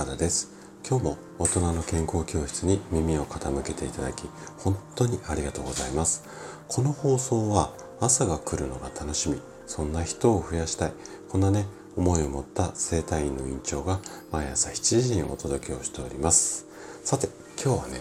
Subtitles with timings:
[0.00, 0.50] 高田です。
[0.88, 6.24] 今日も大人の健康教室に耳を傾けていただき本当にありがとうございます。
[6.68, 10.92] この放送は朝が来るのが楽しみそんな人を増やしたい
[11.28, 11.66] こんなね
[11.98, 14.00] 思いを持った生体院の院長が
[14.32, 16.64] 毎朝7時にお届けをしております。
[17.04, 17.28] さて
[17.62, 18.00] 今日はね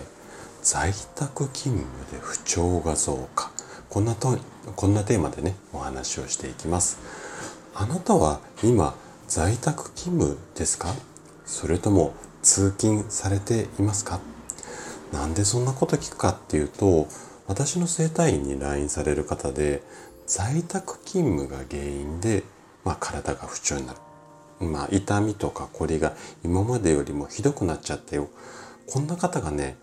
[0.62, 3.52] 在宅勤務で不調が増加。
[3.90, 4.38] こんなと
[4.78, 6.98] こんなテーマでねお話をしていきます。
[7.76, 8.96] あなたは今
[9.28, 10.96] 在宅勤務ですか？
[11.50, 12.14] それとも
[12.44, 14.20] 通勤されていますか？
[15.12, 17.08] なんでそんなこと聞くかっていうと
[17.48, 19.82] 私の整体院に来院される方で
[20.28, 22.44] 在宅勤務が原因で、
[22.86, 24.00] まあ、体が不調になる。
[24.68, 26.14] まあ、痛みとかこりが
[26.46, 28.30] 今までよりもひどくなっちゃったよ。
[28.86, 29.76] こんな方がね、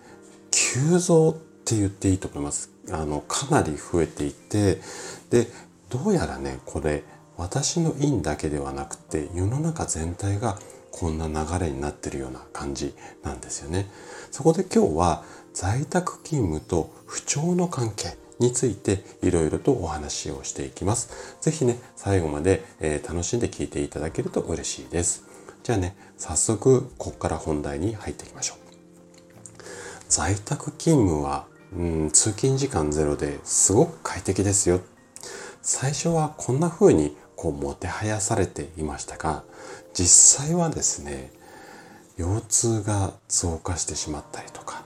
[0.53, 2.71] 急増って言っていいと思います。
[2.93, 4.81] あの、かなり増えていて、
[5.31, 5.49] で、
[5.91, 7.03] どうやらね、これ、
[7.37, 10.59] 私の院だけではなくて、世の中全体が
[10.99, 13.87] こんな流れになってるような感じなんですよね。
[14.31, 21.37] そこで今日は在宅勤務と不調の関係についていろいろとお話をしていきます。
[21.43, 25.25] ぜひね、最後まで、えー、楽しんで聞いていただけると嬉しいです。
[25.63, 28.59] じゃあね、早速ここから本題に入っていきましょう。
[30.09, 34.81] 在宅勤務は、うん、通勤時間ゼロですごく快適ですよ。
[35.61, 39.45] 最初はこんな風にこうもてはやされていましたが
[39.95, 41.31] 実際はですね
[42.17, 44.83] 腰痛が増加してしまったりとか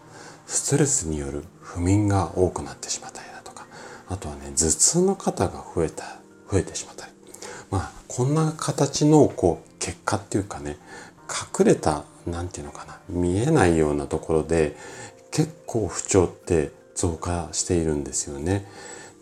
[0.47, 3.67] ストレスによる不眠が多くなってしまったりだとか
[4.09, 6.05] あとはね頭痛の方が増えた
[6.51, 7.13] 増えてしまったり
[7.71, 10.77] まあこんな形のこう結果っていうかね
[11.59, 14.77] 隠れた何て言うのかな見えないようなところで
[15.31, 18.67] 結構不調って増加しているんですよね。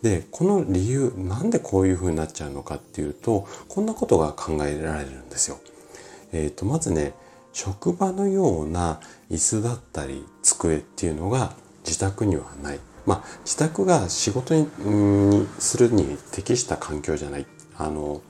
[0.01, 5.59] でこの理由なんでこういう風になっちゃうのかっていうとこんなことが考えられるんですよ。
[6.31, 7.13] えーと、まずね
[7.51, 11.53] 職場のような椅子だったり机っていうのが
[11.85, 12.79] 自宅にはない。
[13.05, 17.45] まあ自宅が仕事ににするに適した環境じゃない。
[17.77, 18.21] あの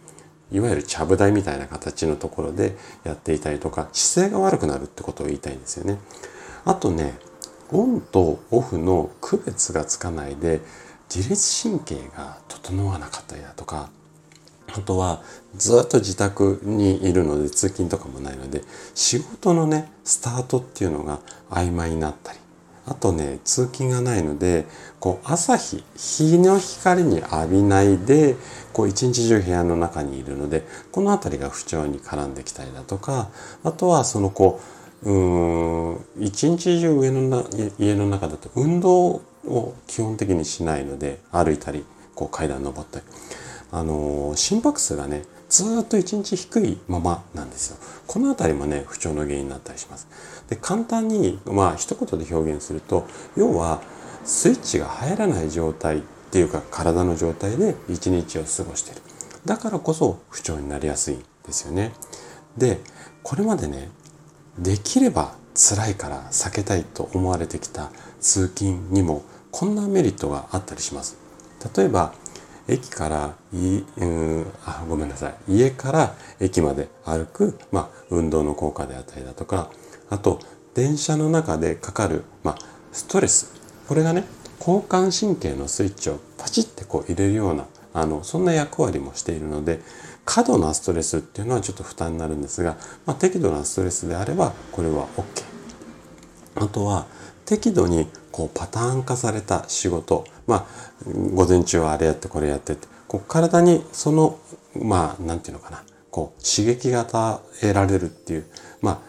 [0.51, 5.99] いわゆるちゃぶ台みたいな形のところでやっていたりとか姿勢が悪くなるってことを言いたいんですよね。
[6.65, 7.13] あとね
[7.71, 10.61] オンとオフの区別がつかないで
[11.13, 13.89] 自律神経が整わなかったりだとか
[14.67, 15.23] あとは
[15.55, 18.61] ずっと自宅にいるので通勤とかもないので
[18.93, 22.39] 仕事のねスタートっていうのが曖昧になったり
[22.85, 24.65] あとね通勤がないので
[24.99, 28.35] こう朝日日の光に浴びないで
[28.73, 33.29] こう一日中部屋の中にいるのでこの辺りが不調に絡んできたりだとか
[33.63, 34.59] あとはそのこ
[35.03, 37.43] ううん一日中上のな
[37.77, 41.83] 家の中だと運動を基本的にしないので歩いたり
[42.15, 43.05] こう階段登ったり。
[43.71, 47.77] あの心拍数がねずっと一日低いままなんですよ。
[48.07, 50.07] この辺りもね不調の原因になったりします。
[50.49, 53.81] で簡単にまあ一言で表現すると要は
[54.25, 56.01] スイッチが入らない状態っ
[56.31, 59.01] ていうか体の状態で一日を過ごしている。
[59.45, 61.93] だからこそ不調になりやすいんですよね。
[62.57, 62.79] で
[63.23, 63.89] これまでね
[64.57, 71.17] できれば辛いから避けたいと思われてきた通勤にもこんなメリットがあったりします。
[71.75, 72.13] 例えば
[72.69, 79.71] 駅からい、うん、あごめんなさい家から駅まで歩く、まあ、運動の効果であったりだとか
[80.09, 80.39] あと
[80.75, 82.57] 電車の中でかかる、まあ、
[82.91, 83.53] ストレス
[83.87, 84.23] これがね
[84.59, 89.79] 交感神経のスイッチをパチッてこう入れるようなあのそんな役割もしているので
[90.25, 95.43] 過度なストレスっていうのはちょっと負担になるんですが、まあ、適度なストレスであればこれは OK。
[96.55, 97.07] あとは
[97.45, 98.07] 適度に
[98.39, 100.23] こうパターン化された仕事。
[100.47, 100.65] まあ
[101.33, 102.87] 午前中はあれやってこれやってって。
[103.09, 104.39] こう体にその
[104.81, 105.83] まあなんていうのかな。
[106.09, 108.45] こう刺激が与えられるっていう。
[108.81, 109.01] ま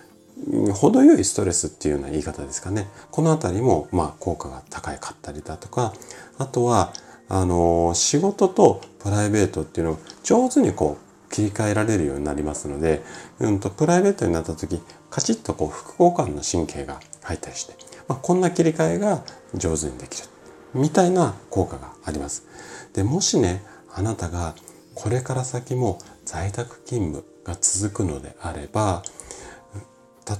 [0.68, 2.88] あ程よいストレスっていうような言い方ですかね。
[3.12, 5.92] この辺りもまあ効果が高いかったりだとか。
[6.38, 6.92] あとは
[7.28, 13.04] あの仕事とプライベートっていうのを上手にこう切り替えられるようになりますので、
[13.38, 17.89] うんと、プライベートになった時カチッとこう副交感の神経が入ったりして。
[18.10, 19.22] まあ、こんな切り替えが
[19.54, 20.28] 上手にできる
[20.74, 22.44] みたいな効果があります。
[22.92, 23.62] でもしね
[23.94, 24.56] あなたが
[24.96, 29.04] これから先も在宅勤務が続くのであれば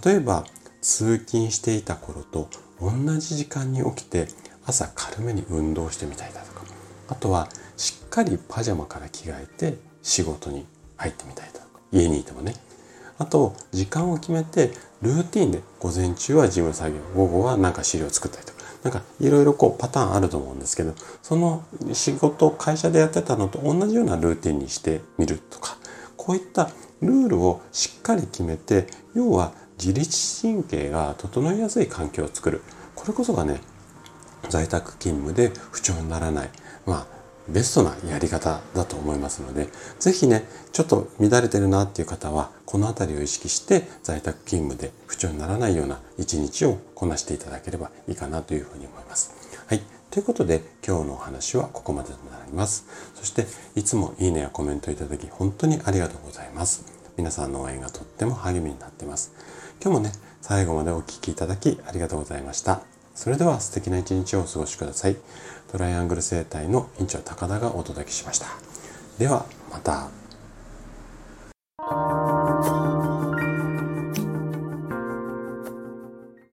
[0.05, 0.44] 例えば
[0.81, 2.49] 通勤していた頃と
[2.81, 4.26] 同じ時間に起きて
[4.66, 6.64] 朝軽めに運動してみたいだとか
[7.08, 10.66] あとはしっかりパジャマから着替えて仕事に
[10.96, 12.55] 入ってみたいだとか家にいてもね
[13.20, 14.72] あと時間を決めて
[15.02, 18.61] ルーティンで午前中は事務作業午後はなんか資料作ったりとか。
[18.82, 21.62] なんかいろいろこうパターンあると思うんですけどその
[21.93, 25.76] 仕事会社でやってたのと同じようなルーティンにしてみるとか。
[26.17, 26.70] こういった
[27.00, 32.62] ルールをしっかり決めて要は自律神経が整いやすい環境を作る。
[32.94, 33.61] これこそがね
[34.50, 36.50] 在宅勤務で不調にならない、
[36.84, 37.19] まあ、
[37.52, 39.69] ベストなやり方だと思いますので、
[39.99, 49.32] ぜひね、ちょっと乱れてるなっていう方は、この辺りを意識して在宅勤務で不調にならないような一日をこなしていただければいいかなというふうに思います。
[49.67, 49.82] はい。
[50.11, 52.87] ということで、今日のお話はここまでとなります。
[53.14, 56.85] そして、いつもいいねやコメントいただき、本当にありがとうございます。
[57.17, 59.32] 皆さんの応援がとっても励みになっています。
[59.82, 63.00] 今日もね、最後までお聴きいただきありがとうございました。
[63.14, 65.16] それでは素敵な一日をお過ごしください。
[65.70, 68.46] トライアングル生態の院長高田がお届けしました。
[69.18, 70.08] ではまた。